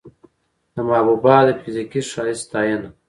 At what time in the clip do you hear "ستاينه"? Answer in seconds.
2.45-2.89